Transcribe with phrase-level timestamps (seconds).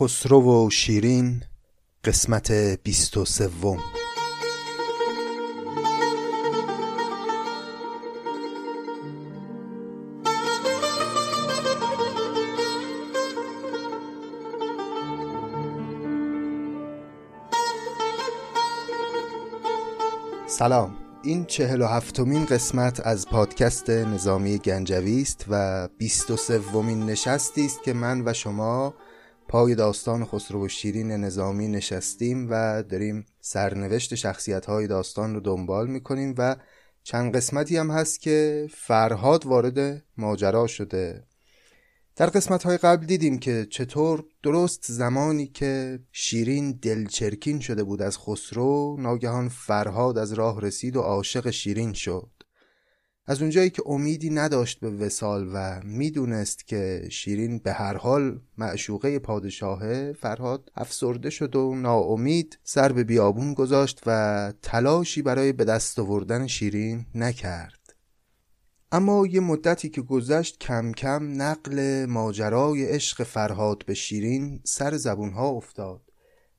[0.00, 1.42] خسرو و شیرین
[2.04, 3.78] قسمت بیست و سوم.
[20.46, 20.96] سلام.
[21.22, 27.66] این چهل و هفتمین قسمت از پادکست نظامی گنجوی است و بیست و سومین نشستی
[27.66, 28.94] است که من و شما
[29.48, 35.86] پای داستان خسرو و شیرین نظامی نشستیم و داریم سرنوشت شخصیت های داستان رو دنبال
[35.86, 36.56] می‌کنیم و
[37.02, 41.24] چند قسمتی هم هست که فرهاد وارد ماجرا شده.
[42.16, 48.18] در قسمت های قبل دیدیم که چطور درست زمانی که شیرین دلچرکین شده بود از
[48.18, 52.37] خسرو ناگهان فرهاد از راه رسید و عاشق شیرین شد.
[53.30, 59.18] از اونجایی که امیدی نداشت به وسال و می‌دونست که شیرین به هر حال معشوقه
[59.18, 65.98] پادشاهه فرهاد افسرده شد و ناامید سر به بیابون گذاشت و تلاشی برای به دست
[65.98, 67.94] آوردن شیرین نکرد.
[68.92, 75.48] اما یه مدتی که گذشت کم کم نقل ماجرای عشق فرهاد به شیرین سر زبونها
[75.48, 76.00] افتاد.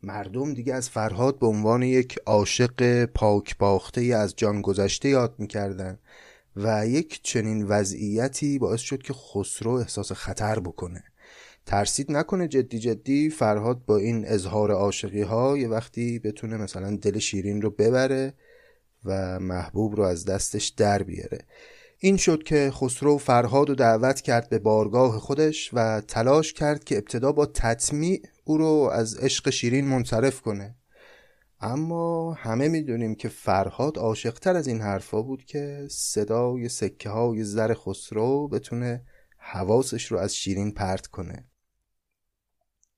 [0.03, 5.99] مردم دیگه از فرهاد به عنوان یک عاشق پاک باخته از جان گذشته یاد می‌کردن.
[6.63, 11.03] و یک چنین وضعیتی باعث شد که خسرو احساس خطر بکنه.
[11.65, 17.19] ترسید نکنه جدی جدی فرهاد با این اظهار عاشقی ها یه وقتی بتونه مثلا دل
[17.19, 18.33] شیرین رو ببره
[19.05, 21.39] و محبوب رو از دستش در بیاره.
[21.99, 26.97] این شد که خسرو فرهاد رو دعوت کرد به بارگاه خودش و تلاش کرد که
[26.97, 30.75] ابتدا با تطمیع او رو از عشق شیرین منصرف کنه.
[31.61, 37.73] اما همه می‌دونیم که فرهاد عاشقتر از این حرفا بود که صدای سکه های زر
[37.73, 39.03] خسرو بتونه
[39.37, 41.49] حواسش رو از شیرین پرت کنه.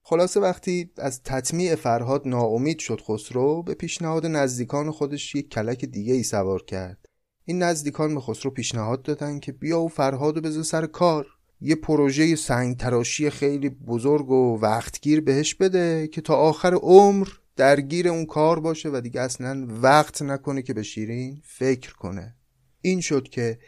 [0.02, 6.14] خلاصه وقتی از تطمیع فرهاد ناامید شد خسرو به پیشنهاد نزدیکان خودش یک کلک دیگه
[6.14, 7.08] ای سوار کرد.
[7.44, 11.26] این نزدیکان به خسرو پیشنهاد دادن که بیا و فرهاد رو بذار سر کار.
[11.60, 18.08] یه پروژه سنگ تراشی خیلی بزرگ و وقتگیر بهش بده که تا آخر عمر درگیر
[18.08, 22.34] اون کار باشه و دیگه اصلا وقت نکنه که به شیرین فکر کنه.
[22.80, 23.58] این شد که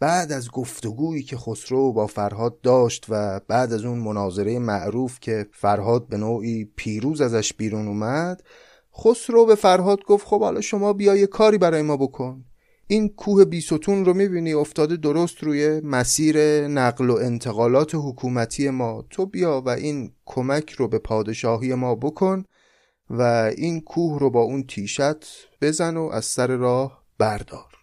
[0.00, 5.46] بعد از گفتگویی که خسرو با فرهاد داشت و بعد از اون مناظره معروف که
[5.52, 8.42] فرهاد به نوعی پیروز ازش بیرون اومد
[8.98, 12.44] خسرو به فرهاد گفت خب حالا شما بیا یه کاری برای ما بکن.
[12.86, 19.04] این کوه بیستون رو می‌بینی افتاده درست روی مسیر نقل و انتقالات حکومتی ما.
[19.10, 22.44] تو بیا و این کمک رو به پادشاهی ما بکن
[23.10, 23.22] و
[23.56, 27.76] این کوه رو با اون تیشت بزن و از سر راه بردار.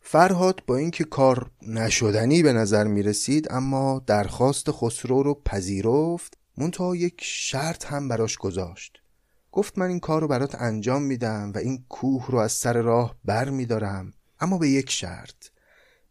[0.00, 6.96] فرهاد با اینکه کار نشدنی به نظر می رسید اما درخواست خسرو رو پذیرفت منتها
[6.96, 9.02] یک شرط هم براش گذاشت.
[9.52, 13.16] گفت من این کار رو برات انجام میدم و این کوه رو از سر راه
[13.24, 15.46] بر می دارم اما به یک شرط.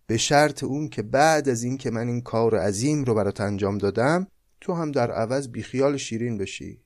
[0.07, 3.78] به شرط اون که بعد از این که من این کار عظیم رو برات انجام
[3.78, 4.28] دادم
[4.61, 6.81] تو هم در عوض بیخیال شیرین بشی.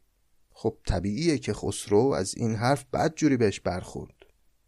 [0.64, 4.14] خب طبیعیه که خسرو از این حرف بد جوری بهش برخورد.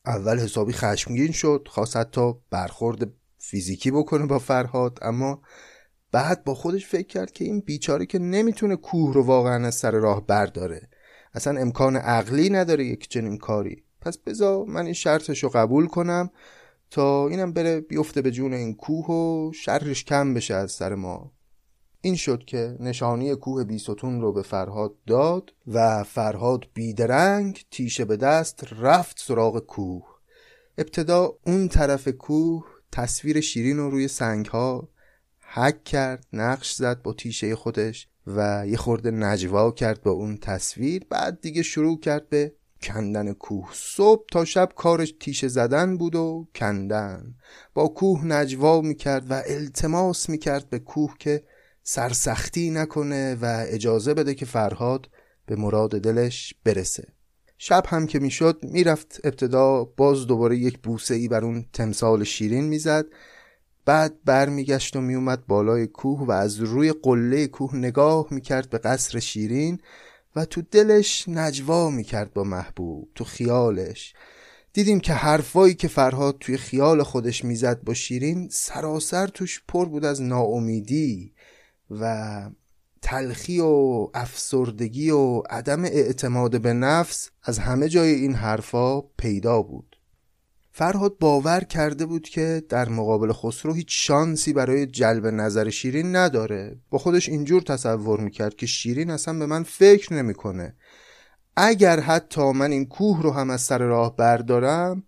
[0.05, 5.41] اول حسابی خشمگین شد خواست حتی برخورد فیزیکی بکنه با فرهاد اما
[6.11, 9.91] بعد با خودش فکر کرد که این بیچاره که نمی‌تونه کوه رو واقعا از سر
[9.91, 10.89] راه برداره.
[11.33, 13.83] اصلا امکان عقلی نداره یک چنین کاری.
[14.01, 16.29] پس بذار من این شرطش رو قبول کنم
[16.91, 21.34] تا اینم بره بیفته به جون این کوه و شرش کم بشه از سر ما.
[22.05, 28.17] این شد که نشانی کوه بیستون رو به فرهاد داد و فرهاد بیدرنگ تیشه به
[28.17, 30.03] دست رفت سراغ کوه.
[30.77, 34.89] ابتدا اون طرف کوه تصویر شیرین رو روی سنگ ها
[35.53, 41.05] حک کرد نقش زد با تیشه خودش و یه خورده نجوا کرد با اون تصویر.
[41.09, 43.69] بعد دیگه شروع کرد به کندن کوه.
[43.73, 47.35] صبح تا شب کارش تیشه زدن بود و کندن.
[47.73, 51.43] با کوه نجوا می‌کرد و التماس می‌کرد به کوه که
[51.87, 55.09] سرسختی نکنه و اجازه بده که فرهاد
[55.45, 57.07] به مراد دلش برسه.
[57.57, 62.63] شب هم که می‌شد می‌رفت ابتدا باز دوباره یک بوسه ای بر اون تمثال شیرین
[62.63, 63.05] می‌زد.
[63.85, 69.19] بعد برمیگشت و میومد بالای کوه و از روی قله کوه نگاه می‌کرد به قصر
[69.19, 69.79] شیرین
[70.35, 74.13] و تو دلش نجوا می‌کرد با محبوب تو خیالش.
[74.73, 80.05] دیدیم که حرفایی که فرهاد توی خیال خودش می‌زد با شیرین سراسر توش پر بود
[80.05, 81.34] از ناامیدی.
[81.91, 82.41] و
[83.01, 89.95] تلخی و افسردگی و عدم اعتماد به نفس از همه جای این حرفا پیدا بود.
[90.71, 96.77] فرهاد باور کرده بود که در مقابل خسرو هیچ شانسی برای جلب نظر شیرین نداره.
[96.89, 100.75] با خودش اینجور تصور می‌کرد که شیرین اصلا به من فکر نمی‌کنه.
[101.57, 105.03] اگر حتی من این کوه رو هم از سر راه بردارم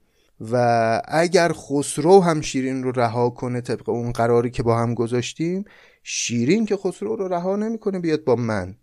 [0.51, 5.65] و اگر خسرو هم شیرین رو رها کنه طبق اون قراری که با هم گذاشتیم
[6.09, 8.75] شیرین که خسرو رو رها نمی‌کنه بیاد با من.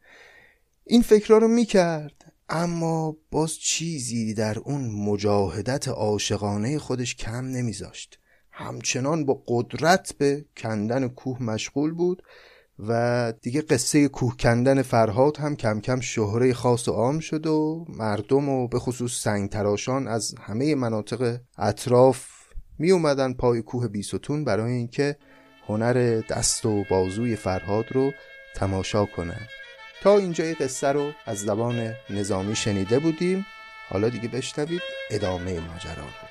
[0.85, 2.33] این فکرها رو می‌کرد.
[2.49, 8.19] اما باز چیزی در اون مجاهدت عاشقانه خودش کم نمیذاشت.
[8.51, 12.23] همچنان با قدرت به کندن کوه مشغول بود
[12.79, 17.85] و دیگه قصه کوه کندن فرهاد هم کم کم شهره خاص و عام شد و
[17.89, 22.27] مردم و به خصوص سنگ تراشان از همه مناطق اطراف
[22.79, 25.17] می اومدن پای کوه بیستون برای اینکه
[25.69, 28.15] هنر دست و بازوی فرهاد رو
[28.55, 29.49] تماشا کنن
[30.03, 33.47] تا اینجای قصه رو از زبان نظامی شنیده بودیم
[33.89, 36.24] حالا دیگه بشنوید ادامه ماجرا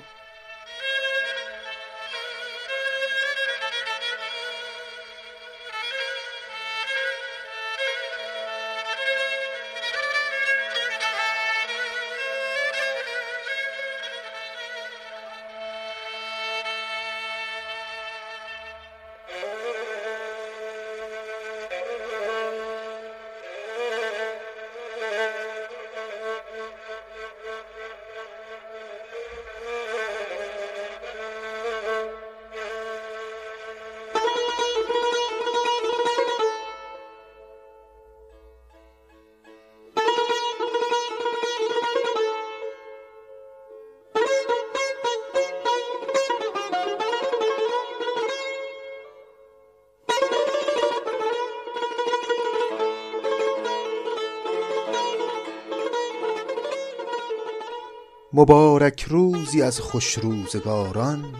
[58.44, 61.34] مبارک روزی از خوش روزگاران.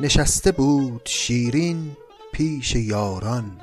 [0.00, 1.96] نشسته بود شیرین
[2.32, 3.60] پیش یاران.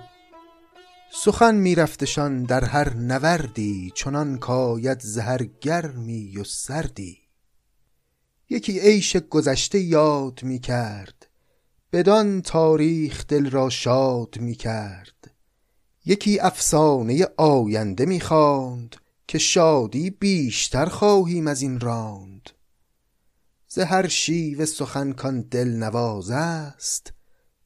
[1.12, 7.18] سخن میرفتشان در هر نوردی چنان کاید ز هر گرمی و سردی.
[8.50, 11.28] یکی عیش گذشته یاد می کرد
[11.94, 15.32] بدان تاریخ دل را شاد می کرد
[16.06, 18.96] یکی افسانه آینده می خواند
[19.28, 22.29] که شادی بیشتر خواهیم از این راند.
[23.72, 27.14] ز هر شیوه سخن کان دل نواز است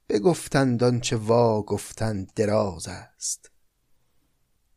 [0.10, 3.52] بگفتند آنچه وا گفتند دراز است.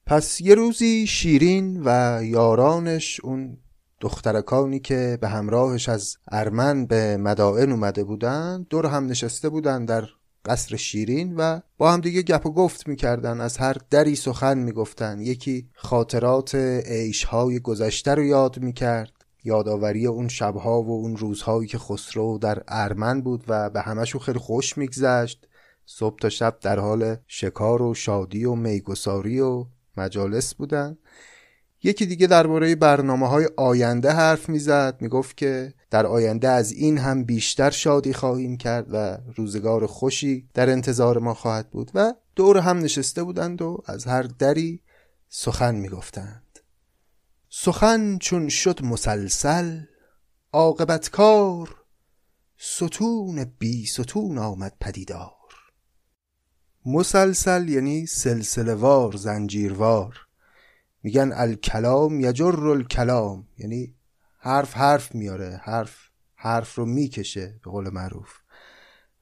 [0.06, 3.58] پس یه روزی شیرین و یارانش اون
[4.00, 10.04] دخترکانی که به همراهش از ارمن به مدائن اومده بودن دور هم نشسته بودن در
[10.44, 15.20] قصر شیرین و با هم دیگه گپ و گفت می‌کردن از هر دری سخن می‌گفتن
[15.20, 19.15] یکی خاطرات عیشهای گذشته رو یاد می‌کرد.
[19.46, 24.38] یادآوری اون شبها و اون روزهایی که خسرو در ارمن بود و به همشون خیلی
[24.38, 25.48] خوش میگذشت.
[25.86, 29.66] صبح تا شب در حال شکار و شادی و میگساری و
[29.96, 30.98] مجالس بودن.
[31.82, 34.96] یکی دیگه درباره برنامه های آینده حرف می‌زد.
[35.00, 40.70] می‌گفت که در آینده از این هم بیشتر شادی خواهیم کرد و روزگار خوشی در
[40.70, 44.80] انتظار ما خواهد بود و دور هم نشسته بودند و از هر دری
[45.28, 46.45] سخن می‌گفتند.
[47.58, 49.80] سخن چون شد مسلسل
[50.52, 51.76] عاقبت کار
[52.58, 55.54] ستون بی ستون آمد پدیدار.
[56.86, 60.16] مسلسل یعنی سلسله وار زنجیروار.
[61.02, 63.94] میگن الکلام یجر الکلام یعنی
[64.38, 65.96] حرف حرف میاره حرف
[66.34, 68.32] حرف رو می‌کشه به قول معروف.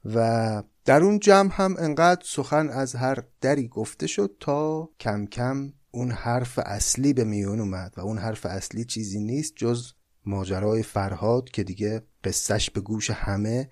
[0.04, 5.73] و در اون جمع هم انقدر سخن از هر دری گفته شد تا کم کم
[5.94, 9.92] اون حرف اصلی به میون اومد و اون حرف اصلی چیزی نیست جز
[10.26, 13.70] ماجرای فرهاد که دیگه قصهش به گوش همه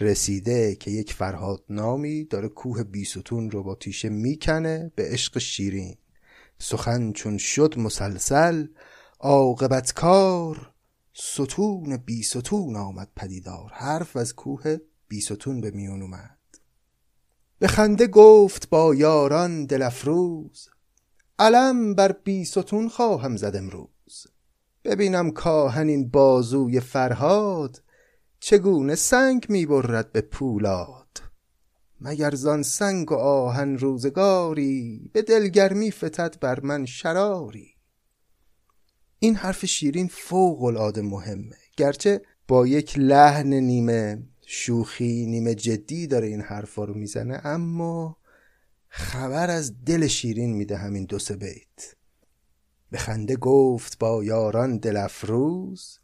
[0.00, 5.96] رسیده که یک فرهاد نامی داره کوه بیستون رو با تیشه می‌کنه به عشق شیرین.
[6.58, 8.66] سخن چون شد مسلسل
[9.20, 10.72] عاقبت کار
[11.14, 13.70] ستون بی ستون آمد پدیدار.
[13.72, 14.76] حرف از کوه
[15.08, 16.38] بی ستون به میون اومد.
[17.58, 20.68] به خنده گفت با یاران دل افروز
[21.38, 24.26] علم بر بی ستون خواهم زد امروز.
[24.84, 27.82] ببینم کاهن این بازوی فرهاد
[28.40, 31.22] چگونه سنگ می‌برد به پولاد.
[32.00, 37.74] مگر زان سنگ و آهن روزگاری به دلگرمی فتد بر من شراری؟
[39.18, 46.26] این حرف شیرین فوق العاده مهمه گرچه با یک لحن نیمه شوخی نیمه جدی داره
[46.26, 48.16] این حرفا رو می‌زنه اما
[48.98, 51.94] خبر از دل شیرین میده همین دو سه بیت.
[52.90, 55.98] به خنده گفت با یاران دل افروز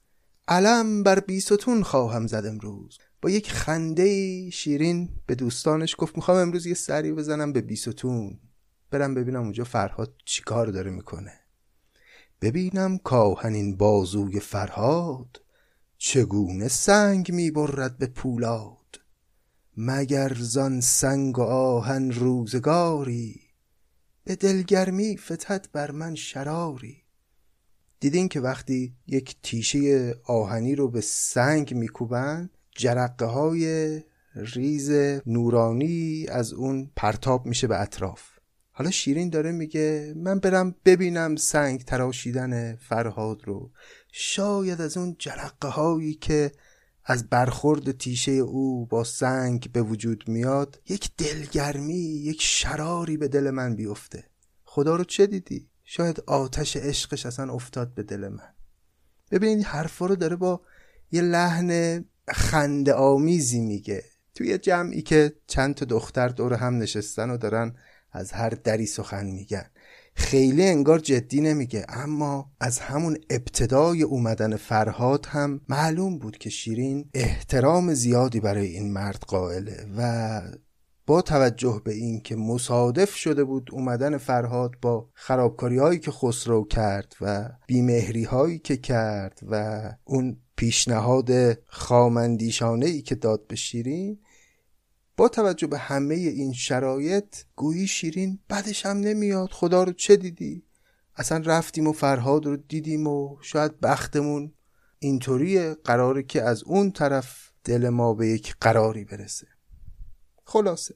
[0.48, 2.98] علم بر بیستون خواهم زد امروز.
[3.22, 8.40] با یک خنده شیرین به دوستانش گفت می‌خوام امروز یه سری بزنم به بیستون
[8.90, 11.32] برم ببینم اونجا فرهاد چیکار داره می‌کنه.
[12.40, 15.40] ببینم کاهنین بازوی فرهاد
[15.98, 18.83] چگونه سنگ می‌برد به پولاد.
[19.76, 23.40] مگر زان سنگ و آهن روزگاری؟
[24.24, 26.96] به دلگرمی فتد بر من شراری.
[28.00, 34.00] دیدین که وقتی یک تیشه آهنی رو به سنگ میکوبن جرقه های
[34.34, 34.90] ریز
[35.26, 38.22] نورانی از اون پرتاب میشه به اطراف.
[38.72, 43.70] حالا شیرین داره میگه من برم ببینم سنگ تراشیدن فرهاد رو.
[44.12, 46.52] شاید از اون جرقه هایی که
[47.04, 53.50] از برخورد تیشه او با سنگ به وجود میاد یک دلگرمی یک شراری به دل
[53.50, 54.24] من بیفته.
[54.64, 58.54] خدا رو چه دیدی؟ شاید آتش عشقش اصلا افتاد به دل من.
[59.30, 60.60] ببین این حرفا رو داره با
[61.12, 64.04] یه لحن خنده آمیزی میگه.
[64.34, 67.76] توی جمعی که چند تا دختر دور هم نشستن و دارن
[68.12, 69.70] از هر دری سخن میگن.
[70.16, 77.10] خیلی انگار جدی نمیگه اما از همون ابتدای اومدن فرهاد هم معلوم بود که شیرین
[77.14, 80.42] احترام زیادی برای این مرد قائله و
[81.06, 86.64] با توجه به این که مصادف شده بود اومدن فرهاد با خرابکاری هایی که خسرو
[86.64, 91.30] کرد و بیمهری هایی که کرد و اون پیشنهاد
[91.66, 94.18] خامندیشانه ای که داد به شیرین
[95.16, 99.50] با توجه به همه این شرایط گویی شیرین بعدش هم نمیاد.
[99.50, 100.62] خدا رو چه دیدی؟
[101.16, 104.52] اصلا رفتیم و فرهاد رو دیدیم و شاید بختمون
[104.98, 109.46] اینطوری قراره که از اون طرف دل ما به یک قراری برسه.
[110.44, 110.94] خلاصه.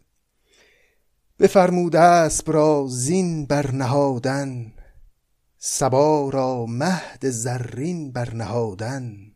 [1.39, 4.73] بفرمود اسب را زین برنهادن
[5.59, 9.33] سبا را مهد زرین برنهادن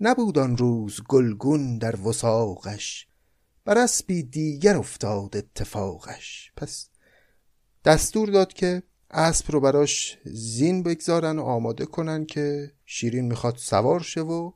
[0.00, 3.06] نبود آن روز گلگون در وساقش
[3.64, 6.52] بر اسبی دیگر افتاد اتفاقش.
[6.56, 6.88] پس
[7.84, 14.00] دستور داد که اسب رو براش زین بگذارن و آماده کنن که شیرین می‌خواد سوار
[14.00, 14.52] شه و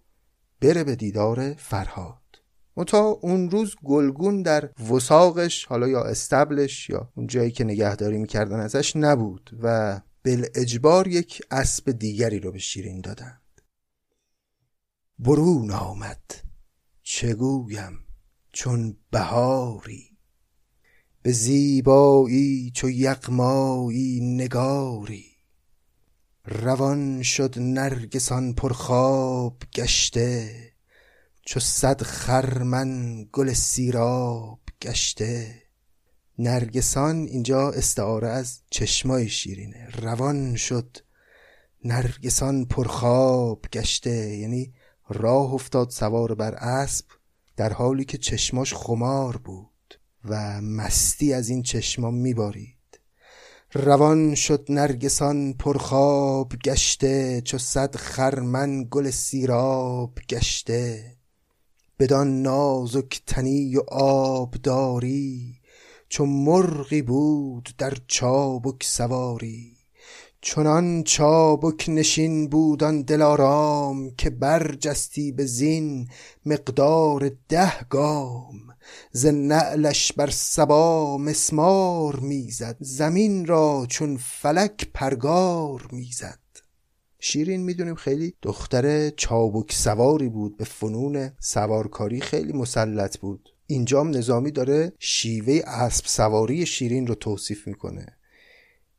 [0.61, 2.23] بره به دیدار فرهاد.
[2.77, 8.61] متا اون روز گلگون در وساقش حالا یا استبلش یا اون جایی که نگهداری می‌کردن
[8.61, 13.61] ازش نبود و بل اجبار یک اسب دیگری رو به شیرین دادند.
[15.19, 16.35] برون آمد.
[17.03, 18.06] چگویم؟
[18.57, 20.17] چون بهاری
[21.23, 25.27] به زیبایی چو یغمایی نگاری.
[26.45, 30.73] روان شد نرگسان پرخواب گشته
[31.43, 35.63] چو صد خرمن گل سیراب گشته.
[36.39, 39.89] نرگسان اینجا استعاره از چشمای شیرینه.
[39.91, 40.97] روان شد
[41.85, 44.75] نرگسان پرخواب گشته یعنی
[45.09, 47.07] راه افتاد سوار بر اسب.
[47.57, 52.77] در حالی که چشماش خمار بود و مستی از این چشما میبارید.
[53.73, 61.17] روان شد نرگسان پرخواب گشته چو صد خرمن گل سیراب گشته.
[61.99, 65.61] بدان نازک تنی و آبداری
[66.09, 69.76] چو مرغی بود در چابک سواری.
[70.49, 76.09] چنان چابک نشین بود آن دلارام که برجستی به زین
[76.47, 78.55] مقدار ده گام.
[79.13, 86.41] ز نعلش بر سبا مسمار می‌زد زمین را چون فلک پرگار می‌زد.
[87.21, 93.49] شیرین می‌دونیم خیلی دختر چابک سواری بود به فنون سوارکاری خیلی مسلط بود.
[93.67, 98.16] اینجام نظامی داره شیوه اسب سواری شیرین رو توصیف می‌کنه.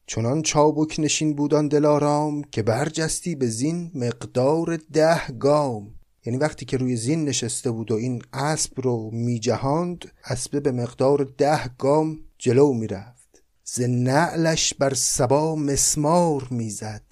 [0.09, 5.95] چنان چابک نشین بودان دلارام که برجستی به زین مقدار ده گام.
[6.25, 11.33] یعنی وقتی که روی زین نشسته بود و این اسب رو میجهاند اسب به مقدار
[11.37, 17.03] ده گام جلو می‌رفت ز نعلش بر سبا مسمار می‌زد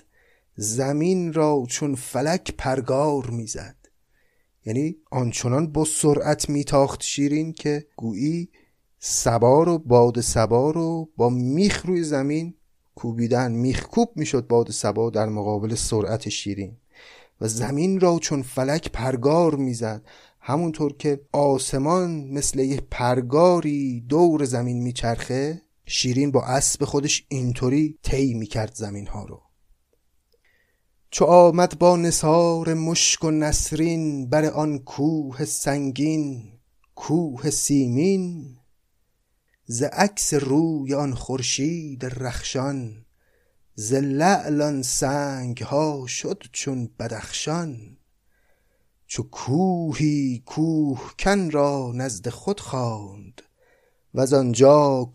[0.56, 3.76] زمین را چون فلک پرگار می‌زد
[4.66, 8.50] یعنی آنچنان با سرعت میتاخت شیرین که گویی
[9.00, 12.54] سبا رو باد سبا رو با میخ روی زمین
[12.96, 16.78] کوبیدن میخکوب می‌شد باد سبا در مقابل سرعت شیرین.
[17.42, 20.02] و زمین را چون فلک پرگار می‌زد.
[20.40, 28.34] همونطور که آسمان مثل یه پرگاری دور زمین میچرخه شیرین با اسب خودش اینطوری طی
[28.34, 29.42] می‌کرد زمین ها رو.
[31.12, 36.44] چو آمد با نثار مشک و نسرین بر آن کوه سنگین
[36.96, 38.55] کوه سیمین
[39.68, 43.06] ز عکس روی آن خورشید رخشان
[43.76, 47.98] ز لعل آن سنگ ها شد چون بدخشان.
[49.08, 53.42] چو کوهی کوه کن را نزد خود خواند
[54.14, 55.12] و از آنجا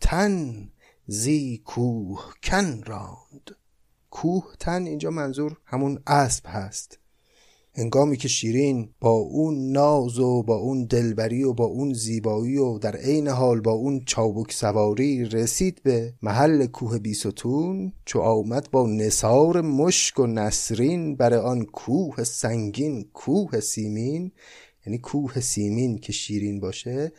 [0.00, 0.68] تن
[1.06, 3.56] زی کوه کن راند.
[4.58, 6.98] تن اینجا منظور همون اسب هست.
[7.74, 12.78] هنگامی که شیرین با اون ناز و با اون دلبری و با اون زیبایی و
[12.78, 18.86] در عین حال با اون چابک سواری رسید به محل کوه بیستون چو آمد با
[18.86, 24.32] نصار مشک و نسرین بر آن کوه سنگین کوه سیمین.
[24.86, 27.12] یعنی کوه سیمین که شیرین باشه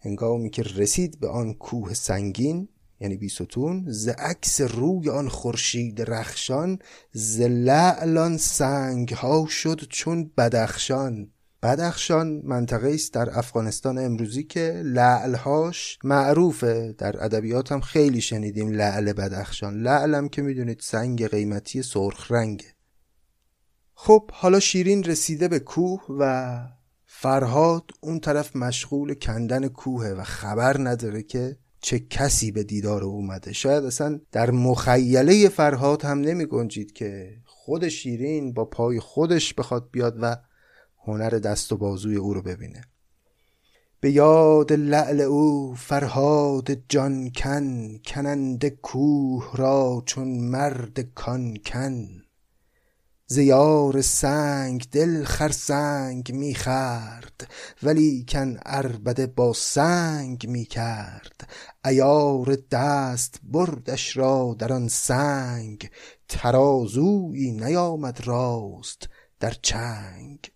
[0.00, 2.68] هنگامی که رسید به آن کوه سنگین
[3.00, 6.78] یعنی بیستون ز عکس روی آن خورشید رخشان
[7.12, 11.30] ز لعلان سنگ ها شد چون بدخشان.
[11.62, 16.94] بدخشان منطقه است در افغانستان امروزی که لعلهاش معروفه.
[16.98, 19.82] در ادبیات هم خیلی شنیدیم لعل بدخشان.
[19.82, 22.74] لعلم که می‌دونید سنگ قیمتی سرخ رنگه.
[23.94, 26.60] خب حالا شیرین رسیده به کوه و
[27.06, 33.52] فرهاد اون طرف مشغول کندن کوهه و خبر نداره که چه کسی به دیدار اومده.
[33.52, 39.88] شاید اصلا در مخیله فرهاد هم نمی گنجید که خود شیرین با پای خودش بخواد
[39.92, 40.36] بیاد و
[41.04, 42.82] هنر دست و بازوی او رو ببینه.
[44.00, 52.22] به یاد لعل او فرهاد جان کن کنند کوه را چون مرد کان کن.
[53.26, 56.32] زیار سنگ دل خرسنگ
[57.82, 61.48] ولی کن اربده با سنگ می کرد.
[61.84, 65.90] ایار دست بردش را در آن سنگ
[66.28, 69.08] ترازویی نیامد راست
[69.40, 70.52] در چنگ.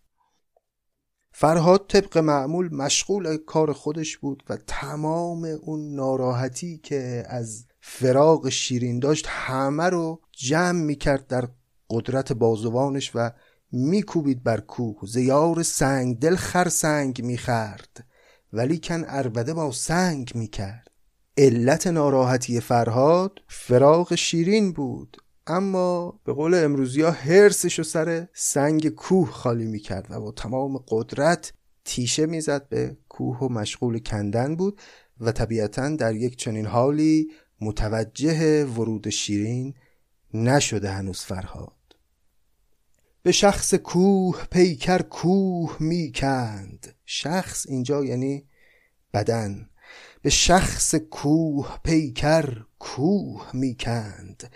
[1.33, 8.99] فرهاد طبق معمول مشغول کار خودش بود و تمام اون ناراحتی که از فراغ شیرین
[8.99, 11.49] داشت همه رو جمع می‌کرد در
[11.91, 13.31] قدرت بازوانش و
[13.73, 14.97] میکوبید بر کوه.
[15.07, 18.07] زیار سنگ دل خرسنگ می‌خرد
[18.53, 20.84] ولی کن اربده با سنگ می‌کرد.
[21.39, 25.17] علت ناراحتی فرهاد فراغ شیرین بود.
[25.47, 30.85] اما به قول امروزی ها هرسش و سر سنگ کوه خالی می‌کرد و با تمام
[30.89, 31.53] قدرت
[31.85, 34.81] تیشه می‌زد به کوه و مشغول کندن بود
[35.21, 39.75] و طبیعتا در یک چنین حالی متوجه ورود شیرین
[40.35, 41.97] نشده هنوز فرهاد.
[43.23, 48.45] به شخص کوه پیکر کوه می‌کند شخص اینجا یعنی
[49.15, 49.69] بدن.
[50.25, 54.51] به شخص کوه پیکر کوه می‌کند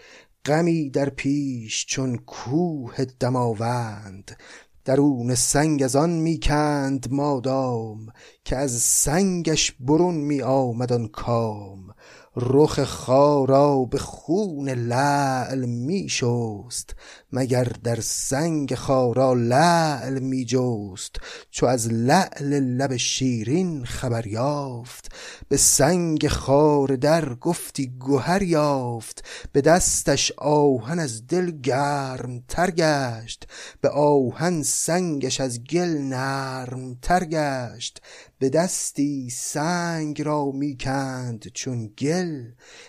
[0.44, 4.36] غمی در پیش چون کوه دماوند
[4.84, 8.06] درون سنگ از آن می‌کند مادام
[8.44, 11.94] که از سنگش برون می آمد کام.
[12.36, 16.94] رخ خارا به خون لعل می شست
[17.32, 21.16] مگر در سنگ خارا لعل می جست.
[21.50, 25.12] چو از لعل لب شیرین خبر یافت
[25.48, 29.24] به سنگ خار در گفتی گوهر یافت.
[29.52, 33.46] به دستش آهن از دل گرم تر گشت
[33.80, 38.02] به آهن سنگش از گل نرم تر گشت.
[38.38, 42.44] به دستی سنگ را می‌کند چون گل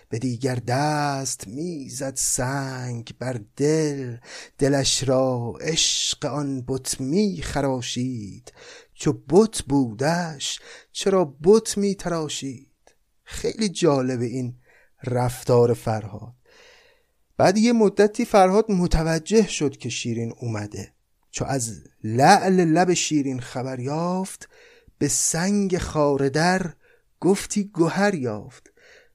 [0.09, 4.17] به دیگر دست می‌زد سنگ بر دل.
[4.57, 8.53] دلش را عشق آن بت می خراشید.
[8.93, 10.59] چو بت بودش
[10.91, 12.67] چرا بت می تراشید؟
[13.23, 14.55] خیلی جالب این
[15.03, 16.33] رفتار فرهاد.
[17.37, 20.93] بعد یه مدتی فرهاد متوجه شد که شیرین اومده.
[21.31, 24.49] چو از لعل لب شیرین خبر یافت
[24.99, 26.73] به سنگ خاره در
[27.19, 28.71] گفتی گوهر یافت.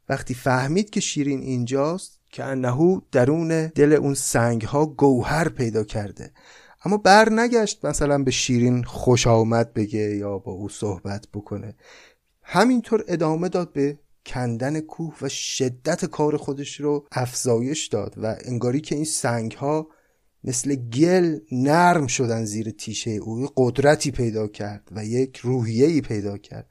[0.08, 6.30] وقتی فهمید که شیرین اینجاست که انهو درون دل اون سنگ ها گوهر پیدا کرده.
[6.84, 11.74] اما بر نگشت مثلا به شیرین خوش آمد بگه یا با او صحبت بکنه.
[12.42, 18.80] همینطور ادامه داد به کندن کوه و شدت کار خودش رو افزایش داد و انگاری
[18.80, 19.88] که این سنگ ها
[20.44, 26.66] مثل گل نرم شدن زیر تیشه او قدرتی پیدا کرد و یک روحیه‌ای پیدا کرد.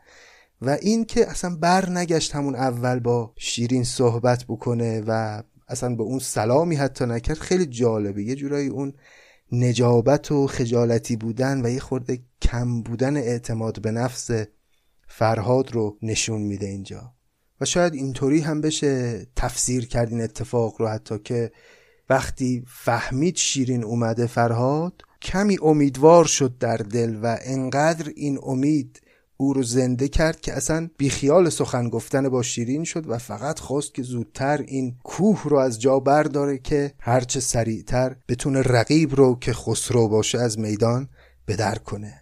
[0.62, 6.03] و این که اصلا بر نگشت همون اول با شیرین صحبت بکنه و اصلا به
[6.03, 8.23] اون سلامی حتی نکرد خیلی جالبه.
[8.23, 8.93] یه جورایی اون
[9.51, 14.31] نجابت و خجالتی بودن و یه خورده کم بودن اعتماد به نفس
[15.07, 17.13] فرهاد رو نشون میده اینجا.
[17.62, 21.51] و شاید اینطوری هم بشه تفسیر کرد این اتفاق رو حتی که
[22.09, 29.01] وقتی فهمید شیرین اومده فرهاد کمی امیدوار شد در دل و انقدر این امید
[29.37, 33.93] او رو زنده کرد که اصلا بیخیال سخن گفتن با شیرین شد و فقط خواست
[33.93, 39.53] که زودتر این کوه رو از جا برداره که هرچه سریعتر بتونه رقیب رو که
[39.53, 41.09] خسرو باشه از میدان
[41.45, 42.21] به در کنه.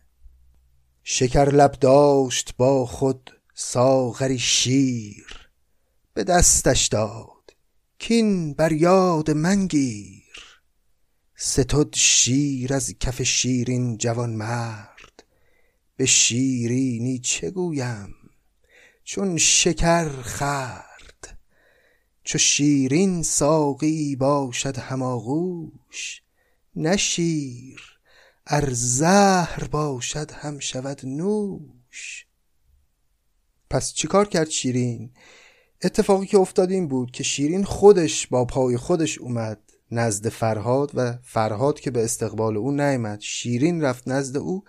[1.03, 5.49] شکر لب داشت با خود ساغری شیر
[6.13, 7.30] به دستش داد.
[8.01, 10.61] کین بر یاد من گیر.
[11.35, 15.23] ستد شیر از کف شیرین جوان مرد.
[15.95, 18.15] به شیرینی چه گویم؟
[19.03, 21.37] چون شکر خرد
[22.23, 26.21] چو شیرین ساقی باشد هماغوش
[26.75, 27.81] نه شیر
[28.47, 32.25] ار زهر باشد هم شود نوش.
[33.69, 35.11] پس چیکار کرد شیرین؟
[35.83, 39.59] اتفاقی که افتاد این بود که شیرین خودش با پای خودش اومد
[39.91, 44.63] نزد فرهاد و فرهاد که به استقبال او نیامد شیرین رفت نزد او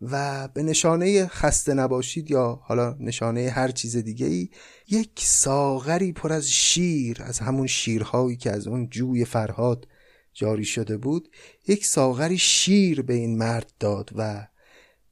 [0.00, 4.48] و به نشانه خسته نباشید یا حالا نشانه هر چیز دیگه ای
[4.88, 9.88] یک ساغری پر از شیر از همون شیرهایی که از اون جوی فرهاد
[10.34, 11.28] جاری شده بود
[11.68, 14.46] یک ساغری شیر به این مرد داد و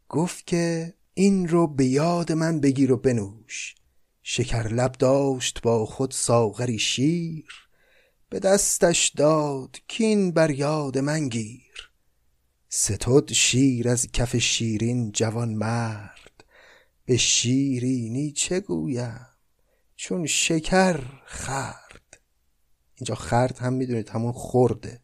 [0.08, 3.77] گفت که این رو به یاد من بگیر و بنوش.
[4.30, 7.46] شکر لب داشت با خود ساغری شیر
[8.28, 11.90] به دستش داد کین بر یاد من گیر.
[12.68, 16.44] ستد شیر از کف شیرین جوان مرد
[17.04, 19.26] به شیرینی چه گویم
[19.96, 22.20] چون شکر خرد
[22.94, 25.00] اینجا خرد هم می‌دونید همون خورده.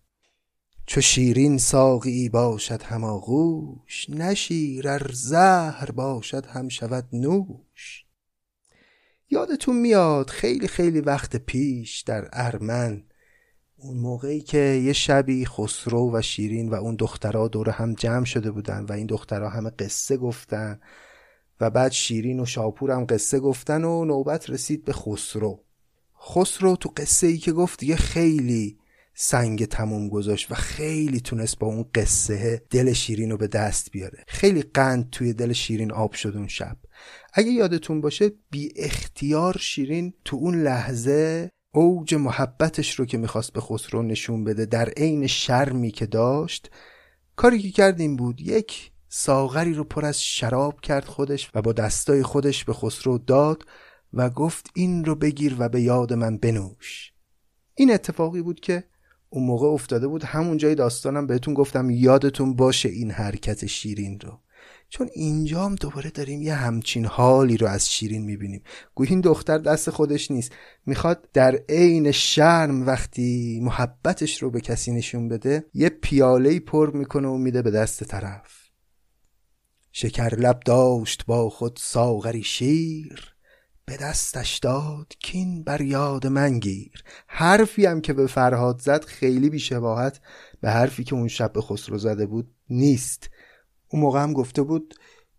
[0.87, 7.63] چو شیرین ساقی باشد هم آغوش نه شیر ار زهر باشد هم شود نوش.
[9.30, 13.04] یادتون میاد خیلی خیلی وقت پیش در ارمن
[13.76, 18.50] اون موقعی که یه شبی خسرو و شیرین و اون دخترها دور هم جمع شده
[18.50, 20.80] بودن و این دخترها همه قصه گفتن
[21.60, 25.64] و بعد شیرین و شاپور هم قصه گفتن و نوبت رسید به خسرو.
[26.20, 28.78] خسرو تو قصه ای که گفت یه خیلی
[29.14, 34.24] سنگ تموم گذاشت و خیلی تونست با اون قصه دل شیرین رو به دست بیاره.
[34.28, 36.76] خیلی قند توی دل شیرین آب شد اون شب.
[37.37, 43.61] اگه یادتون باشه بی اختیار شیرین تو اون لحظه اوج محبتش رو که می‌خواست به
[43.61, 46.70] خسرو نشون بده در عین شرمی که داشت
[47.37, 51.73] کاری که کرد این بود یک ساغری رو پر از شراب کرد خودش و با
[51.73, 53.62] دستای خودش به خسرو داد
[54.12, 57.12] و گفت این رو بگیر و به یاد من بنوش.
[57.75, 58.85] این اتفاقی بود که
[59.29, 64.40] اون موقع افتاده بود همون جای داستانم بهتون گفتم یادتون باشه این حرکت شیرین رو.
[64.94, 68.62] چون اینجا هم دوباره داریم یه همچین حالی رو از شیرین می‌بینیم.
[68.94, 70.52] گویی این دختر دست خودش نیست.
[70.87, 77.28] می‌خواد در عین شرم وقتی محبتش رو به کسی نشون بده یه پیاله پر می‌کنه
[77.28, 78.68] و میده به دست طرف.
[79.92, 83.35] شکر لب داشت با خود ساغری شیر
[83.85, 87.04] به دستش داد کین بر یاد من گیر.
[87.26, 90.20] حرفی هم که به فرهاد زد خیلی بیشباهت
[90.61, 93.30] به حرفی که اون شب به خسرو زده بود نیست.
[93.94, 94.94] اون موقع هم گفته بود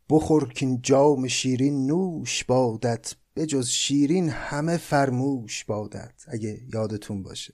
[0.10, 7.54] بخور کین جام شیرین نوش بادت به جز شیرین همه فرموش بادت اگه یادتون باشه.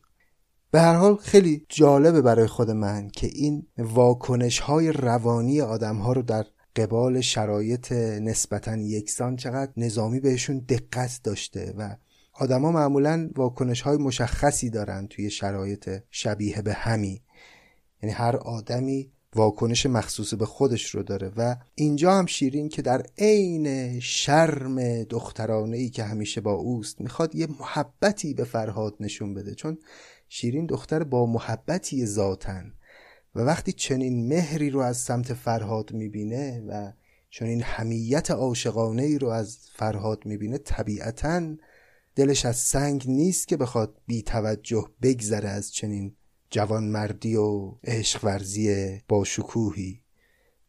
[0.72, 6.14] به هر حال خیلی جالبه برای خود من که این واکنش های روانی آدم ها
[6.14, 11.96] رو در قبال شرایط نسبتا یکسان چقدر نظامی بهشون دقت داشته و
[12.34, 17.22] آدما معمولا واکنش های مشخصی دارن توی شرایط شبیه به همی
[18.04, 23.06] یعنی هر آدمی واکنش مخصوص به خودش رو داره و اینجا هم شیرین که در
[23.18, 29.56] عین شرم دخترانه ای که همیشه با اوست می‌خواد یه محبتی به فرهاد نشون بده.
[29.56, 29.78] چون
[30.30, 32.74] شیرین دختر با محبتی ذاتن
[33.36, 36.92] و وقتی چنین مهری رو از سمت فرهاد می‌بینه و
[37.30, 41.56] چنین همیت عاشقانه ای رو از فرهاد می‌بینه طبیعتا
[42.16, 46.16] دلش از سنگ نیست که بخواد بی توجه بگذره از چنین
[46.52, 50.02] جوان مردی و عشق ورزی با شکوهی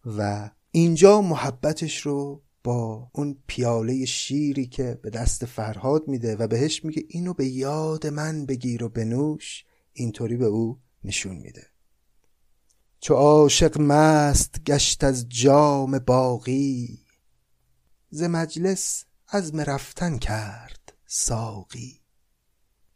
[0.06, 6.84] و اینجا محبتش رو با اون پیاله شیری که به دست فرهاد میده و بهش
[6.84, 11.66] میگه اینو به یاد من بگیر و بنوش اینطوری به او نشون میده.
[13.00, 16.98] چو عاشق مست گشت از جام باقی
[18.10, 22.01] ز مجلس عزم رفتن کرد ساقی.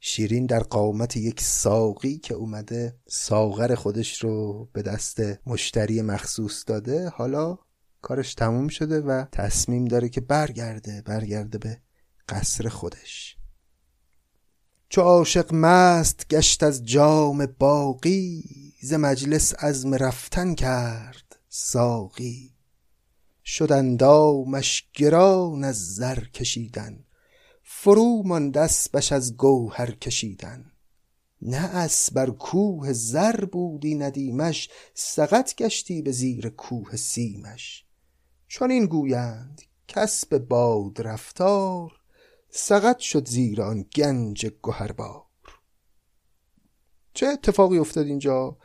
[0.09, 7.09] شیرین در قامت یک ساقی که اومده ساغر خودش رو به دست مشتری مخصوص داده
[7.09, 7.59] حالا
[8.03, 11.81] کارش تموم شده و تصمیم داره که برگرده برگرده به
[12.29, 13.37] قصر خودش.
[14.89, 18.45] چو عاشق مست گشت از جام باقی
[18.83, 22.55] ز مجلس عزم رفتن کرد ساقی.
[23.45, 27.06] شد اندامش گران از زر کشیدن.
[27.79, 30.73] فرو ماند اسبش از گوهر کشیدن.
[31.43, 37.85] نه از بر کوه زر بودی ندیمش سقط گشتی به زیر کوه سیمش.
[38.49, 41.93] چون این گویند کسب باد رفتار
[42.51, 45.23] سقط شد زیر آن گنج گهربار.
[47.15, 48.59] چه اتفاقی افتاد اینجا؟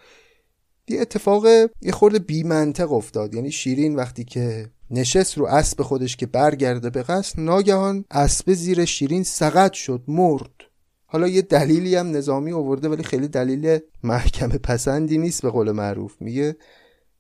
[0.88, 1.46] یه اتفاق
[1.82, 3.36] یه خورده بی منطق افتاد.
[3.36, 8.86] یعنی شیرین وقتی که نشست رو اسب خودش که برگرده به قصد ناگهان اسب زیر
[8.86, 10.52] شیرین سقط شد مرد.
[11.06, 16.16] حالا یه دلیلی هم نظامی آورده ولی خیلی دلیل محکمه پسندی نیست به قول معروف.
[16.20, 16.56] میگه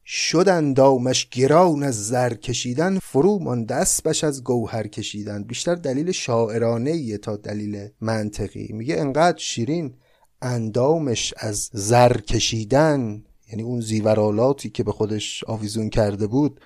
[0.05, 5.43] شد اندامش گران از زر کشیدن فرو مانده اسبش از گوهر کشیدن.
[5.43, 8.69] بیشتر دلیل شاعرانه تا دلیل منطقی.
[8.73, 9.93] میگه انقدر شیرین
[10.41, 13.23] اندامش از زر کشیدن.
[13.49, 16.60] یعنی اون زیورالاتی که به خودش آویزون کرده بود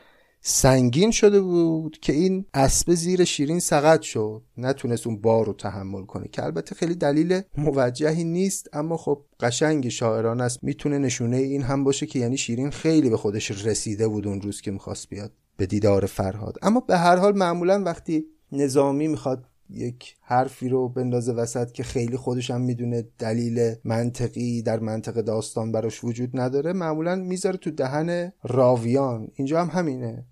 [0.48, 4.42] سنگین شده بود که این اسب زیر شیرین سقط شد.
[4.58, 9.90] نتونست اون بار رو تحمل کنه که البته خیلی دلیل موجهی نیست اما خب قشنگ
[9.90, 10.64] شاعران است.
[10.64, 14.62] می‌تونه نشونه این هم باشه که یعنی شیرین خیلی به خودش رسیده بود اون روز
[14.62, 16.58] که می‌خواست بیاد به دیدار فرهاد.
[16.62, 22.18] اما به هر حال معمولا وقتی نظامی می‌خواد یک حرفی رو بندازه وسط که خیلی
[22.18, 28.32] خودش هم می‌دونه دلیل منطقی در منطق داستان براش وجود نداره معمولا می‌ذاره تو دهن
[28.44, 29.28] راویان.
[29.36, 30.26] اینجا هم همینه.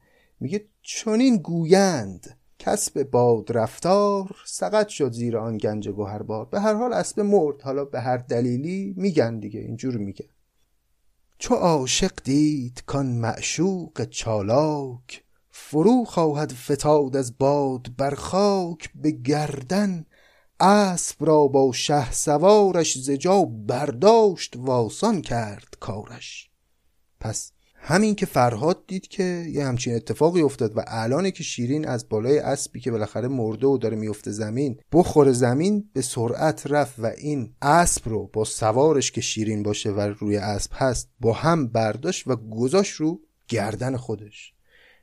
[0.43, 6.45] میگه چونین گویند کسب باد رفتار سقط شد زیر آن گنج گوهربار.
[6.45, 10.25] به هر حال اسب مرد حالا به هر دلیلی میگن دیگه اینجور میگن
[11.37, 18.89] چو عاشق دید کان معشوق چالاک فرو خواهد فتاد از باد بر خاک.
[18.95, 20.05] به گردن
[20.59, 26.49] اسب را با شه سوارش زجا برداشت واسان کرد کارش.
[27.19, 27.51] پس
[27.85, 32.39] همین که فرهاد دید که یه همچین اتفاقی افتاد و الانه که شیرین از بالای
[32.39, 37.53] اسبی که بالاخره مرده و داره میفته زمین بخور زمین به سرعت رفت و این
[37.61, 42.35] اسب رو با سوارش که شیرین باشه و روی اسب هست با هم برداشت و
[42.35, 44.53] گذاشت رو گردن خودش.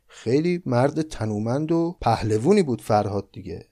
[0.06, 3.69] خیلی مرد تنومند و پهلوونی بود فرهاد دیگه.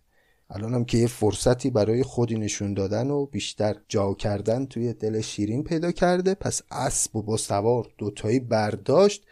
[0.50, 5.20] الان هم که یه فرصتی برای خودی نشون دادن و بیشتر جا کردن توی دل
[5.20, 9.26] شیرین پیدا کرده پس اسب و با سوار دوتایی برداشت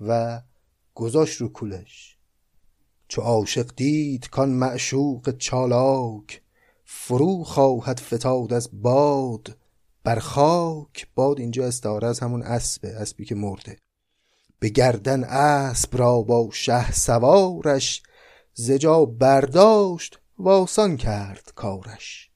[0.00, 0.42] و
[0.94, 2.16] گذاشت رو کولش.
[3.08, 6.42] چو عاشق دید کان معشوق چالاک
[6.84, 9.56] فرو خواهد فتاد از باد.
[10.04, 13.76] بر خاک باد اینجا استعاره از همون اسبه اسبی که مرده.
[14.58, 18.02] به گردن اسب را با شه سوارش
[18.54, 22.30] زجا برداشت واسان کرد کارش.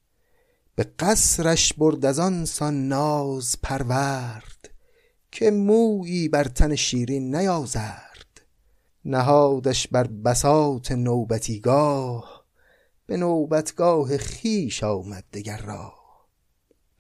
[0.75, 4.71] به قصرش برد از آن سان ناز پرورد
[5.33, 8.41] که مویی بر تن شیرین نیازرد.
[9.05, 12.45] نهادش بر بساط نوبتیگاه
[13.07, 16.27] به نوبتگاه خیش آمد دگر راه.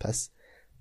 [0.00, 0.30] پس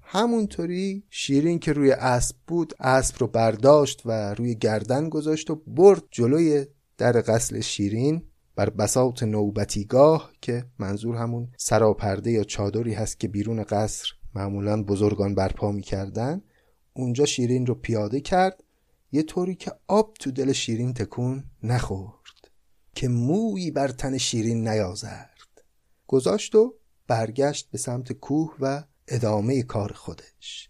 [0.01, 6.03] همونطوری شیرین که روی اسب بود اسب رو برداشت و روی گردن گذاشت و برد
[6.11, 6.65] جلوی
[6.97, 8.23] در قصل شیرین.
[8.55, 15.35] بر بساط نوبتیگاه که منظور همون سراپرده یا چادری هست که بیرون قصر معمولا بزرگان
[15.35, 16.41] برپا می‌کردن
[16.93, 18.63] اونجا شیرین رو پیاده کرد
[19.11, 22.51] یه طوری که آب تو دل شیرین تکون نخورد
[22.95, 25.63] که مویی بر تن شیرین نیازرد.
[26.07, 26.73] گذاشت و
[27.07, 30.69] برگشت به سمت کوه و ادامه کار خودش.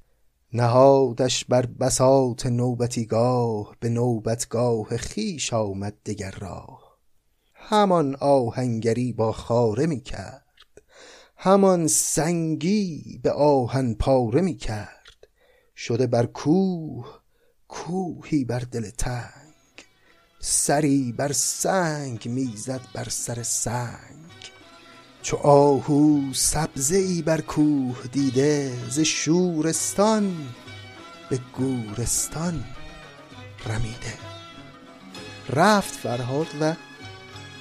[0.54, 6.85] نهادش بر بساط نوبتیگاه به نوبتگاه خیش آمد دگر راه.
[7.70, 10.82] همان آهنگری با خاره می کرد
[11.38, 15.28] همان سنگی به آهن پاره می کرد
[15.76, 17.20] شده بر کوه
[17.68, 19.54] کوهی بر دل تنگ.
[20.40, 24.52] سری بر سنگ می‌زد بر سر سنگ.
[25.22, 30.36] چو آهو سبزه ای بر کوه دیده ز شورستان
[31.30, 32.64] به گورستان
[33.66, 34.14] رمیده.
[35.50, 36.76] رفت فرهاد و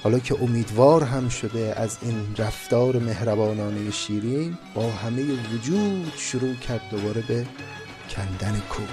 [0.05, 5.21] حالا که امیدوار هم شده از این رفتار مهربانانه شیرین با همه
[5.53, 7.45] وجود شروع کرد دوباره به
[8.09, 8.85] کندن کوه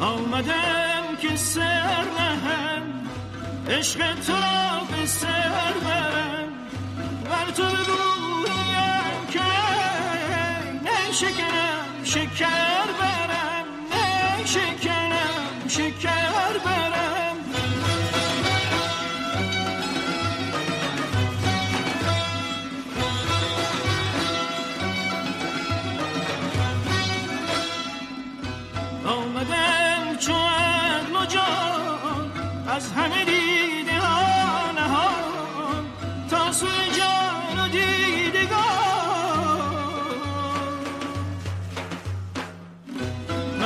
[0.00, 2.82] آمدم که سر نهم
[3.68, 4.89] عشق تو را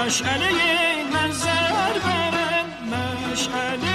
[0.07, 0.49] مشعله
[1.15, 2.67] نظر برم
[3.33, 3.94] مشعله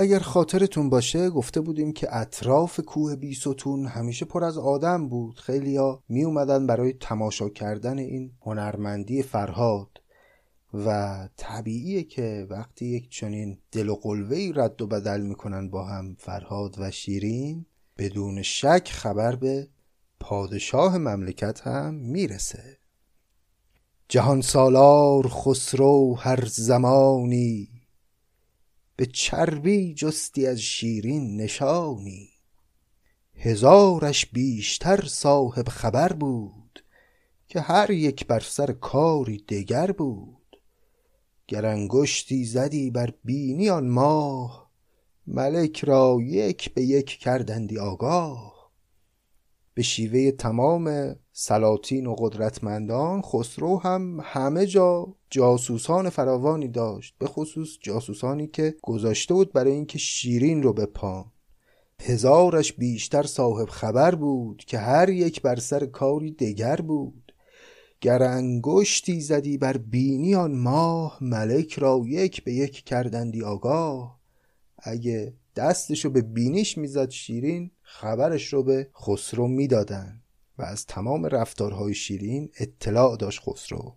[0.00, 5.38] اگر خاطرتون باشه گفته بودیم که اطراف کوه بیستون همیشه پر از آدم بود.
[5.38, 9.88] خیلیا می اومدن برای تماشا کردن این هنرمندی فرهاد.
[10.74, 13.98] و طبیعیه که وقتی یک چنین دل و
[14.54, 17.66] رد و بدل می‌کنن با هم فرهاد و شیرین
[17.98, 19.68] بدون شک خبر به
[20.20, 22.78] پادشاه مملکت هم می‌رسه.
[24.08, 27.77] جهان سالار خسرو هر زمانی
[28.98, 32.30] به چربی جستی از شیرین نشانی.
[33.34, 36.84] هزارش بیشتر صاحب خبر بود
[37.48, 40.60] که هر یک بر سر کاری دگر بود.
[41.48, 44.70] گر انگشتی زدی بر بینی آن ماه
[45.26, 48.70] ملک را یک به یک کردندی آگاه.
[49.74, 57.68] به شیوه تمام سلاطین و قدرتمندان خسرو هم همه جا جاسوسان فراوانی داشت به خصوص
[57.80, 61.24] جاسوسانی که گذاشته بود برای اینکه شیرین رو بپان.
[62.02, 67.32] هزارش بیشتر صاحب خبر بود که هر یک بر سر کاری دگر بود.
[68.00, 74.20] گر انگشتی زدی بر بینی آن ماه ملک را یک به یک کردندی آگاه.
[74.78, 80.22] اگه دستشو به بینیش می‌زد شیرین خبرش رو به خسرو می‌دادن
[80.58, 83.96] و از تمام رفتارهای شیرین اطلاع داشت خسرو.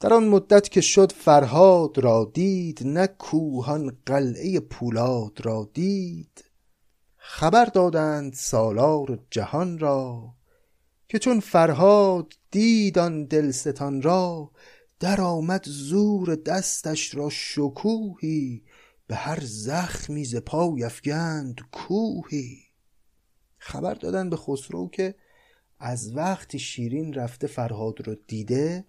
[0.00, 6.44] در آن مدت که شد فرهاد را دید نه کوهان قلعه پولاد را دید.
[7.16, 10.34] خبر دادند سالار جهان را
[11.08, 14.50] که چون فرهاد دید آن دلستان را
[15.00, 18.62] در آمد زور دستش را شکوهی
[19.06, 22.58] به هر زخمی ز پای افگند کوهی.
[23.58, 25.14] خبر دادن به خسرو که
[25.78, 28.84] از وقتی شیرین رفته فرهاد رو دیده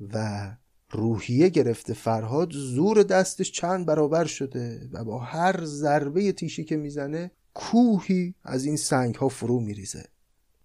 [0.00, 0.46] و
[0.90, 7.30] روحیه گرفته فرهاد زور دستش چند برابر شده و با هر ضربه تیشی که می‌زنه
[7.54, 10.04] کوهی از این سنگ ها فرو میریزه.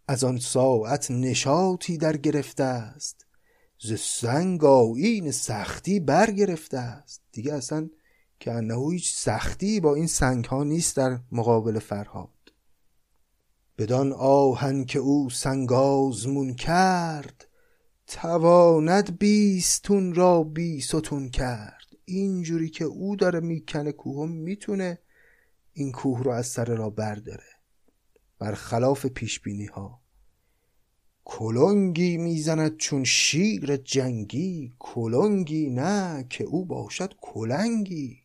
[0.08, 3.26] از آن ساعت نشاطی در گرفته است.
[3.80, 7.22] ز سنگ آیین سختی برگرفته است.
[7.32, 7.90] دیگه اصلا
[8.40, 12.30] که انه هیچ سختی با این سنگ ها نیست در مقابل فرهاد.
[13.78, 17.48] بدان آهن که او سنگ آزمون کرد
[18.08, 21.86] تواند بیستون را بی ستون کرد.
[22.06, 25.00] اینجوری که او داره می‌کنه کوه می‌تونه
[25.74, 27.44] این کوه رو از سر را برداره.
[28.40, 30.02] برخلاف پیش بینی ها
[31.26, 38.18] کلنگی می‌زند چون شیر جنگی کلنگی نه که او باشد کلنگی.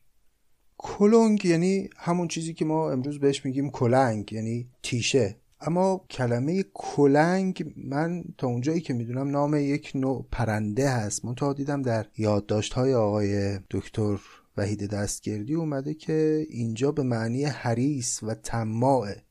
[0.79, 5.40] کلنگ یعنی همون چیزی که ما امروز بهش میگیم کلنگ یعنی تیشه.
[5.61, 11.25] اما کلمه کلنگ من تا اونجایی که می‌دونم نام یک نوع پرنده هست.
[11.25, 14.19] من تا دیدم در یادداشت های آقای دکتر
[14.57, 19.25] وحید دستگردی اومده که اینجا به معنی حریس و طماعه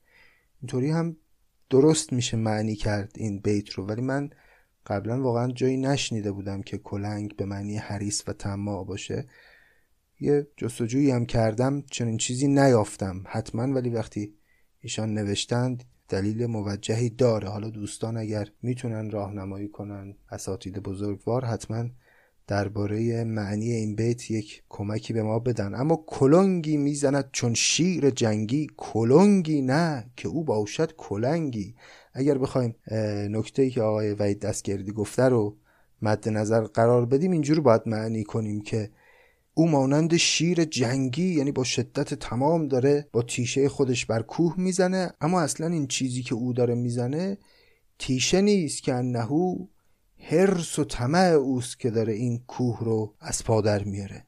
[0.62, 1.16] اینطوری هم
[1.70, 3.86] درست میشه معنی کرد این بیت رو.
[3.86, 4.30] ولی من
[4.86, 9.26] قبلا واقعا جایی نشنیده بودم که کلنگ به معنی حریس و طماع باشه.
[10.20, 13.22] یه جستجویی هم کردم چنین چیزی نیافتم.
[13.26, 14.34] حتما ولی وقتی
[14.80, 17.48] ایشان نوشتند دلیل موجهی داره.
[17.48, 21.84] حالا دوستان اگر می‌تونن راهنمایی کنن اساتید بزرگوار حتما
[22.46, 25.74] درباره معنی این بیت یک کمکی به ما بدن.
[25.74, 28.66] اما کلنگی می‌زند چون شیر جنگی.
[28.76, 31.74] کلنگی نه که او باشد کلنگی.
[32.14, 32.74] اگر بخوایم
[33.30, 35.56] نکته ای که آقای وحید دستگردی گفته رو
[36.02, 38.90] مد نظر قرار بدیم اینجور باید معنی کنیم که
[39.60, 45.12] او مانند شیر جنگی یعنی با شدت تمام داره با تیشه خودش بر کوه می‌زنه.
[45.20, 47.38] اما اصلا این چیزی که او داره می‌زنه
[47.98, 49.66] تیشه نیست که انهو
[50.18, 54.26] هرس و طمع اوست که داره این کوه رو از پادر میاره.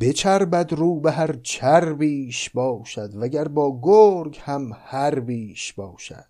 [0.00, 6.26] بچربد رو به هر چربیش باشد وگر با گرگ هم هر بیش باشد.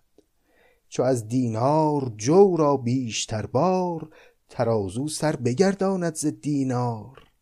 [0.89, 4.09] چو از دینار جو را بیشتر بار
[4.49, 7.32] ترازو سر بگرداند ز دینار.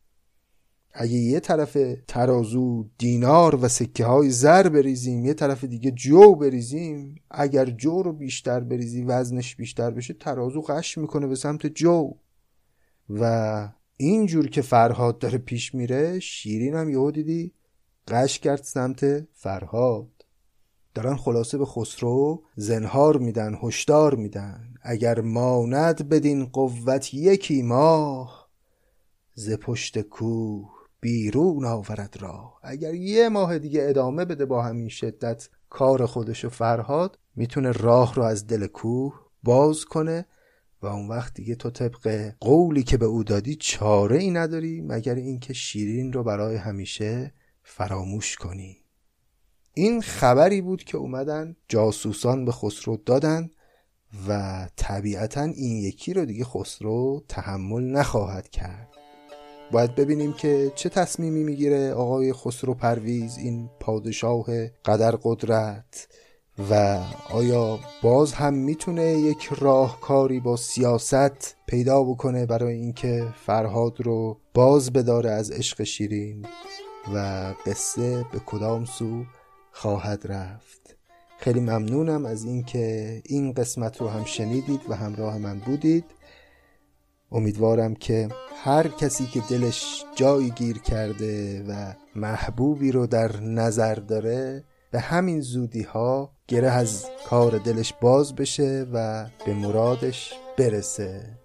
[0.93, 1.77] اگه یه طرف
[2.07, 8.13] ترازو دینار و سکه های زر بریزیم یه طرف دیگه جو بریزیم اگر جو رو
[8.13, 12.13] بیشتر بریزی وزنش بیشتر بشه ترازو قش می‌کنه به سمت جو.
[13.09, 17.53] و اینجور که فرهاد داره پیش میره شیرین هم یهو دیدی
[18.07, 20.25] قش کرد سمت فرهاد.
[20.93, 24.73] دارن خلاصه به خسرو زنهار میدن هشدار میدن.
[24.81, 28.49] اگر ماند بدین قوت یکی ماه
[29.35, 35.49] ز پشت کوه بیرون آورد راه اگر یه ماه دیگه ادامه بده با همین شدت
[35.69, 40.25] کار خودش و فرهاد می‌تونه راه رو از دل کوه باز کنه
[40.81, 45.15] و اون وقت دیگه تو طبق قولی که به او دادی چاره ای نداری مگر
[45.15, 47.33] اینکه شیرین رو برای همیشه
[47.63, 48.77] فراموش کنی.
[49.73, 53.49] این خبری بود که اومدن جاسوسان به خسرو دادن
[54.27, 59.00] و طبیعتا این یکی رو دیگه خسرو تحمل نخواهد کرد.
[59.71, 64.45] باید ببینیم که چه تصمیمی می‌گیره آقای خسرو پرویز این پادشاه
[64.85, 66.07] قدر قدرت.
[66.69, 66.99] و
[67.29, 74.93] آیا باز هم می‌تونه یک راهکاری با سیاست پیدا بکنه برای اینکه فرهاد رو باز
[74.93, 76.45] بداره از عشق شیرین؟
[77.13, 79.23] و قصه به کدام سو
[79.71, 80.97] خواهد رفت؟
[81.37, 86.05] خیلی ممنونم از اینکه این قسمت رو هم شنیدید و همراه من بودید.
[87.31, 88.29] امیدوارم که
[88.63, 95.41] هر کسی که دلش جایی گیر کرده و محبوبی رو در نظر داره به همین
[95.41, 101.37] زودی ها گره از کار دلش باز بشه و به مرادش برسه.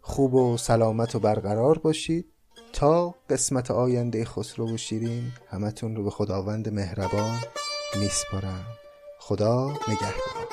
[0.00, 2.26] خوب و سلامت و برقرار باشید.
[2.72, 7.38] تا قسمت آینده خسرو و شیرین همتون رو به خداوند مهربان
[8.00, 8.66] میسپارم.
[9.18, 10.49] خدا نگهدار.